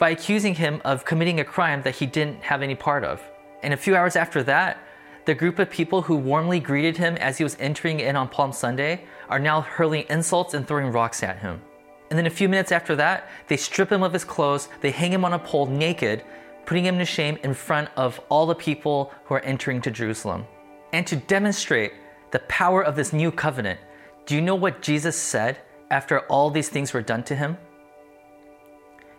by 0.00 0.10
accusing 0.10 0.56
him 0.56 0.82
of 0.84 1.04
committing 1.04 1.38
a 1.38 1.44
crime 1.44 1.82
that 1.82 1.94
he 1.94 2.06
didn't 2.06 2.42
have 2.42 2.60
any 2.60 2.74
part 2.74 3.04
of. 3.04 3.22
And 3.62 3.72
a 3.72 3.76
few 3.76 3.94
hours 3.94 4.16
after 4.16 4.42
that, 4.42 4.78
the 5.26 5.34
group 5.34 5.60
of 5.60 5.70
people 5.70 6.02
who 6.02 6.16
warmly 6.16 6.58
greeted 6.58 6.96
him 6.96 7.16
as 7.18 7.38
he 7.38 7.44
was 7.44 7.56
entering 7.60 8.00
in 8.00 8.16
on 8.16 8.28
Palm 8.28 8.52
Sunday 8.52 9.04
are 9.28 9.38
now 9.38 9.60
hurling 9.60 10.06
insults 10.10 10.54
and 10.54 10.66
throwing 10.66 10.90
rocks 10.90 11.22
at 11.22 11.38
him. 11.38 11.60
And 12.08 12.18
then 12.18 12.26
a 12.26 12.30
few 12.30 12.48
minutes 12.48 12.72
after 12.72 12.96
that, 12.96 13.28
they 13.46 13.56
strip 13.56 13.92
him 13.92 14.02
of 14.02 14.12
his 14.12 14.24
clothes, 14.24 14.68
they 14.80 14.90
hang 14.90 15.12
him 15.12 15.24
on 15.24 15.34
a 15.34 15.38
pole 15.38 15.66
naked, 15.66 16.24
putting 16.70 16.86
him 16.86 16.98
to 16.98 17.04
shame 17.04 17.36
in 17.42 17.52
front 17.52 17.88
of 17.96 18.20
all 18.28 18.46
the 18.46 18.54
people 18.54 19.12
who 19.24 19.34
are 19.34 19.40
entering 19.40 19.80
to 19.82 19.90
Jerusalem. 19.90 20.46
And 20.92 21.04
to 21.08 21.16
demonstrate 21.16 21.94
the 22.30 22.38
power 22.60 22.80
of 22.80 22.94
this 22.94 23.12
new 23.12 23.32
covenant, 23.32 23.80
do 24.24 24.36
you 24.36 24.40
know 24.40 24.54
what 24.54 24.80
Jesus 24.80 25.16
said 25.16 25.58
after 25.90 26.20
all 26.28 26.48
these 26.48 26.68
things 26.68 26.92
were 26.94 27.02
done 27.02 27.24
to 27.24 27.34
him? 27.34 27.58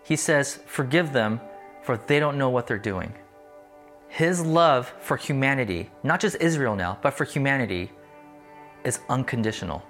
He 0.02 0.16
says, 0.16 0.62
Forgive 0.66 1.12
them, 1.12 1.42
for 1.84 1.98
they 1.98 2.22
don't 2.22 2.38
know 2.38 2.50
what 2.50 2.68
they're 2.68 2.78
doing. 2.78 3.14
His 4.08 4.40
love 4.40 4.94
for 5.02 5.18
humanity, 5.18 5.90
not 6.04 6.22
just 6.22 6.38
Israel 6.40 6.78
now, 6.78 7.00
but 7.02 7.16
for 7.16 7.26
humanity, 7.26 7.92
is 8.86 9.02
unconditional. 9.10 9.84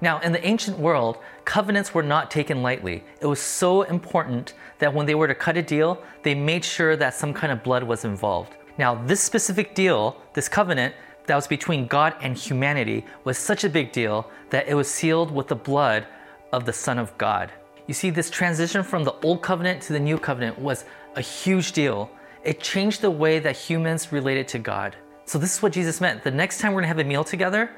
Now, 0.00 0.18
in 0.20 0.32
the 0.32 0.46
ancient 0.46 0.78
world, 0.78 1.18
covenants 1.44 1.94
were 1.94 2.02
not 2.02 2.30
taken 2.30 2.62
lightly. 2.62 3.04
It 3.20 3.26
was 3.26 3.40
so 3.40 3.82
important 3.82 4.54
that 4.78 4.92
when 4.92 5.06
they 5.06 5.14
were 5.14 5.28
to 5.28 5.34
cut 5.34 5.56
a 5.56 5.62
deal, 5.62 6.02
they 6.22 6.34
made 6.34 6.64
sure 6.64 6.96
that 6.96 7.14
some 7.14 7.32
kind 7.32 7.52
of 7.52 7.62
blood 7.62 7.84
was 7.84 8.04
involved. 8.04 8.54
Now, 8.76 8.94
this 8.94 9.20
specific 9.20 9.74
deal, 9.74 10.16
this 10.32 10.48
covenant 10.48 10.94
that 11.26 11.36
was 11.36 11.46
between 11.46 11.86
God 11.86 12.14
and 12.20 12.36
humanity, 12.36 13.04
was 13.24 13.38
such 13.38 13.64
a 13.64 13.68
big 13.68 13.92
deal 13.92 14.30
that 14.50 14.68
it 14.68 14.74
was 14.74 14.90
sealed 14.90 15.30
with 15.30 15.48
the 15.48 15.56
blood 15.56 16.06
of 16.52 16.64
the 16.64 16.72
Son 16.72 16.98
of 16.98 17.16
God. 17.18 17.52
You 17.86 17.94
see, 17.94 18.10
this 18.10 18.30
transition 18.30 18.82
from 18.82 19.04
the 19.04 19.14
old 19.22 19.42
covenant 19.42 19.82
to 19.82 19.92
the 19.92 20.00
new 20.00 20.18
covenant 20.18 20.58
was 20.58 20.84
a 21.16 21.20
huge 21.20 21.72
deal. 21.72 22.10
It 22.42 22.60
changed 22.60 23.00
the 23.00 23.10
way 23.10 23.38
that 23.38 23.56
humans 23.56 24.12
related 24.12 24.48
to 24.48 24.58
God. 24.58 24.96
So, 25.26 25.38
this 25.38 25.54
is 25.56 25.62
what 25.62 25.72
Jesus 25.72 26.00
meant. 26.00 26.22
The 26.22 26.30
next 26.30 26.58
time 26.58 26.72
we're 26.72 26.80
gonna 26.80 26.88
have 26.88 26.98
a 26.98 27.04
meal 27.04 27.24
together, 27.24 27.70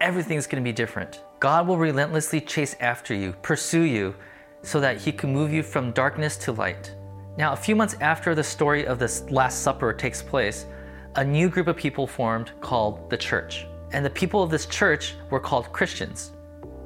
everything's 0.00 0.46
gonna 0.46 0.62
be 0.62 0.72
different. 0.72 1.22
God 1.42 1.66
will 1.66 1.76
relentlessly 1.76 2.40
chase 2.40 2.76
after 2.78 3.16
you, 3.16 3.34
pursue 3.42 3.82
you, 3.82 4.14
so 4.62 4.78
that 4.78 5.00
he 5.00 5.10
can 5.10 5.32
move 5.32 5.52
you 5.52 5.64
from 5.64 5.90
darkness 5.90 6.36
to 6.36 6.52
light. 6.52 6.94
Now, 7.36 7.52
a 7.52 7.56
few 7.56 7.74
months 7.74 7.96
after 8.00 8.32
the 8.32 8.44
story 8.44 8.86
of 8.86 9.00
this 9.00 9.28
Last 9.28 9.62
Supper 9.62 9.92
takes 9.92 10.22
place, 10.22 10.66
a 11.16 11.24
new 11.24 11.48
group 11.48 11.66
of 11.66 11.76
people 11.76 12.06
formed 12.06 12.52
called 12.60 13.10
the 13.10 13.16
church. 13.16 13.66
And 13.92 14.06
the 14.06 14.10
people 14.10 14.40
of 14.40 14.52
this 14.52 14.66
church 14.66 15.16
were 15.30 15.40
called 15.40 15.72
Christians. 15.72 16.30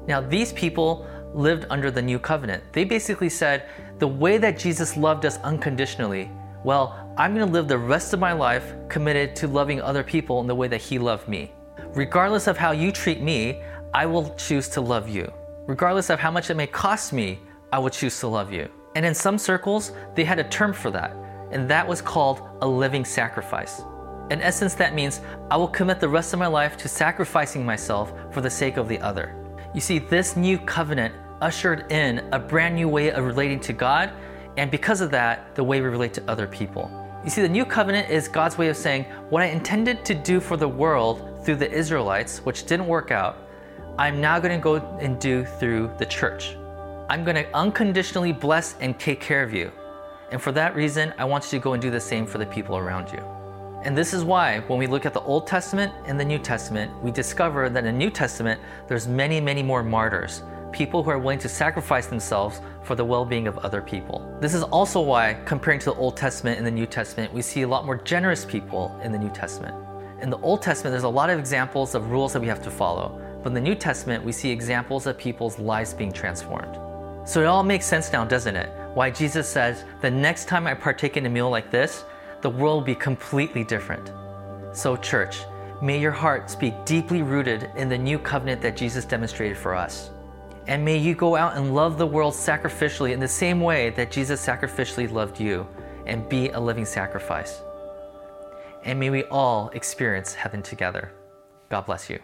Now, 0.07 0.21
these 0.21 0.53
people 0.53 1.05
lived 1.35 1.67
under 1.69 1.91
the 1.91 2.01
new 2.01 2.17
covenant. 2.17 2.63
They 2.73 2.83
basically 2.83 3.29
said, 3.29 3.69
the 3.99 4.07
way 4.07 4.39
that 4.39 4.57
Jesus 4.57 4.97
loved 4.97 5.27
us 5.27 5.37
unconditionally, 5.43 6.31
well, 6.63 7.13
I'm 7.15 7.35
going 7.35 7.45
to 7.45 7.53
live 7.53 7.67
the 7.67 7.77
rest 7.77 8.11
of 8.11 8.19
my 8.19 8.33
life 8.33 8.73
committed 8.89 9.35
to 9.35 9.47
loving 9.47 9.83
other 9.83 10.03
people 10.03 10.41
in 10.41 10.47
the 10.47 10.55
way 10.55 10.67
that 10.67 10.81
He 10.81 10.97
loved 10.97 11.27
me. 11.27 11.51
Regardless 11.93 12.47
of 12.47 12.57
how 12.57 12.71
you 12.71 12.91
treat 12.91 13.21
me, 13.21 13.61
I 13.93 14.05
will 14.05 14.33
choose 14.35 14.67
to 14.69 14.81
love 14.81 15.07
you. 15.07 15.31
Regardless 15.65 16.09
of 16.09 16.19
how 16.19 16.31
much 16.31 16.49
it 16.49 16.55
may 16.55 16.67
cost 16.67 17.13
me, 17.13 17.39
I 17.71 17.79
will 17.79 17.89
choose 17.89 18.19
to 18.19 18.27
love 18.27 18.51
you. 18.51 18.69
And 18.95 19.05
in 19.05 19.13
some 19.13 19.37
circles, 19.37 19.91
they 20.15 20.23
had 20.23 20.39
a 20.39 20.43
term 20.45 20.73
for 20.73 20.91
that, 20.91 21.15
and 21.51 21.69
that 21.69 21.87
was 21.87 22.01
called 22.01 22.41
a 22.61 22.67
living 22.67 23.05
sacrifice. 23.05 23.81
In 24.29 24.41
essence, 24.41 24.73
that 24.75 24.93
means 24.93 25.21
I 25.49 25.57
will 25.57 25.67
commit 25.67 25.99
the 25.99 26.09
rest 26.09 26.33
of 26.33 26.39
my 26.39 26.47
life 26.47 26.75
to 26.77 26.89
sacrificing 26.89 27.65
myself 27.65 28.13
for 28.31 28.41
the 28.41 28.49
sake 28.49 28.77
of 28.77 28.87
the 28.87 28.99
other. 28.99 29.35
You 29.73 29.79
see, 29.79 29.99
this 29.99 30.35
new 30.35 30.57
covenant 30.57 31.13
ushered 31.41 31.91
in 31.91 32.27
a 32.33 32.39
brand 32.39 32.75
new 32.75 32.89
way 32.89 33.11
of 33.11 33.25
relating 33.25 33.59
to 33.61 33.73
God, 33.73 34.11
and 34.57 34.69
because 34.71 35.01
of 35.01 35.11
that, 35.11 35.55
the 35.55 35.63
way 35.63 35.79
we 35.79 35.87
relate 35.87 36.13
to 36.15 36.29
other 36.29 36.47
people. 36.47 36.91
You 37.23 37.29
see, 37.29 37.41
the 37.41 37.49
new 37.49 37.65
covenant 37.65 38.09
is 38.09 38.27
God's 38.27 38.57
way 38.57 38.69
of 38.69 38.77
saying, 38.77 39.03
What 39.29 39.43
I 39.43 39.47
intended 39.47 40.03
to 40.05 40.15
do 40.15 40.39
for 40.39 40.57
the 40.57 40.67
world 40.67 41.43
through 41.43 41.57
the 41.57 41.71
Israelites, 41.71 42.39
which 42.39 42.65
didn't 42.65 42.87
work 42.87 43.11
out, 43.11 43.46
I'm 43.99 44.21
now 44.21 44.39
going 44.39 44.55
to 44.55 44.63
go 44.63 44.75
and 44.99 45.19
do 45.19 45.43
through 45.43 45.89
the 45.97 46.05
church. 46.05 46.55
I'm 47.09 47.23
going 47.23 47.35
to 47.35 47.51
unconditionally 47.55 48.31
bless 48.31 48.75
and 48.79 48.99
take 48.99 49.19
care 49.19 49.41
of 49.41 49.51
you. 49.51 49.71
And 50.31 50.39
for 50.39 50.51
that 50.51 50.75
reason, 50.75 51.15
I 51.17 51.25
want 51.25 51.45
you 51.45 51.57
to 51.57 51.63
go 51.63 51.73
and 51.73 51.81
do 51.81 51.89
the 51.89 51.99
same 51.99 52.27
for 52.27 52.37
the 52.37 52.45
people 52.45 52.77
around 52.77 53.11
you. 53.11 53.23
And 53.83 53.97
this 53.97 54.13
is 54.13 54.23
why, 54.23 54.59
when 54.67 54.77
we 54.77 54.85
look 54.85 55.07
at 55.07 55.15
the 55.15 55.21
Old 55.21 55.47
Testament 55.47 55.91
and 56.05 56.19
the 56.19 56.25
New 56.25 56.37
Testament, 56.37 56.91
we 57.01 57.09
discover 57.09 57.69
that 57.69 57.85
in 57.85 57.85
the 57.85 57.97
New 57.97 58.11
Testament, 58.11 58.61
there's 58.87 59.07
many, 59.07 59.41
many 59.41 59.63
more 59.63 59.81
martyrs, 59.81 60.43
people 60.71 61.01
who 61.01 61.09
are 61.09 61.17
willing 61.17 61.39
to 61.39 61.49
sacrifice 61.49 62.05
themselves 62.05 62.61
for 62.83 62.93
the 62.93 63.03
well 63.03 63.25
being 63.25 63.47
of 63.47 63.57
other 63.59 63.81
people. 63.81 64.37
This 64.39 64.53
is 64.53 64.61
also 64.61 65.01
why, 65.01 65.41
comparing 65.45 65.79
to 65.79 65.85
the 65.85 65.95
Old 65.95 66.15
Testament 66.15 66.59
and 66.59 66.67
the 66.67 66.71
New 66.71 66.85
Testament, 66.85 67.33
we 67.33 67.41
see 67.41 67.63
a 67.63 67.67
lot 67.67 67.83
more 67.83 67.97
generous 67.97 68.45
people 68.45 68.95
in 69.03 69.11
the 69.11 69.17
New 69.17 69.31
Testament. 69.31 69.75
In 70.21 70.29
the 70.29 70.37
Old 70.37 70.61
Testament, 70.61 70.91
there's 70.91 71.03
a 71.03 71.09
lot 71.09 71.31
of 71.31 71.39
examples 71.39 71.95
of 71.95 72.11
rules 72.11 72.33
that 72.33 72.41
we 72.41 72.47
have 72.47 72.61
to 72.61 72.69
follow. 72.69 73.19
In 73.47 73.53
the 73.53 73.61
New 73.61 73.75
Testament, 73.75 74.23
we 74.23 74.31
see 74.33 74.49
examples 74.49 75.07
of 75.07 75.17
people's 75.17 75.57
lives 75.57 75.93
being 75.93 76.11
transformed. 76.11 76.75
So 77.27 77.41
it 77.41 77.45
all 77.45 77.63
makes 77.63 77.85
sense 77.85 78.11
now, 78.11 78.25
doesn't 78.25 78.55
it? 78.55 78.69
Why 78.93 79.09
Jesus 79.09 79.47
says, 79.47 79.85
the 80.01 80.11
next 80.11 80.47
time 80.47 80.67
I 80.67 80.73
partake 80.73 81.17
in 81.17 81.25
a 81.25 81.29
meal 81.29 81.49
like 81.49 81.71
this, 81.71 82.03
the 82.41 82.49
world 82.49 82.79
will 82.79 82.85
be 82.85 82.95
completely 82.95 83.63
different. 83.63 84.11
So, 84.73 84.95
church, 84.95 85.39
may 85.81 85.99
your 85.99 86.11
hearts 86.11 86.55
be 86.55 86.73
deeply 86.85 87.21
rooted 87.21 87.69
in 87.75 87.89
the 87.89 87.97
new 87.97 88.19
covenant 88.19 88.61
that 88.61 88.77
Jesus 88.77 89.05
demonstrated 89.05 89.57
for 89.57 89.73
us. 89.73 90.09
And 90.67 90.83
may 90.83 90.97
you 90.97 91.15
go 91.15 91.35
out 91.35 91.55
and 91.55 91.73
love 91.73 91.97
the 91.97 92.05
world 92.05 92.33
sacrificially 92.33 93.11
in 93.11 93.19
the 93.19 93.27
same 93.27 93.61
way 93.61 93.91
that 93.91 94.11
Jesus 94.11 94.45
sacrificially 94.45 95.09
loved 95.11 95.39
you 95.39 95.65
and 96.05 96.27
be 96.27 96.49
a 96.49 96.59
living 96.59 96.85
sacrifice. 96.85 97.61
And 98.83 98.99
may 98.99 99.09
we 99.09 99.23
all 99.25 99.69
experience 99.69 100.33
heaven 100.33 100.61
together. 100.61 101.11
God 101.69 101.85
bless 101.85 102.09
you. 102.09 102.19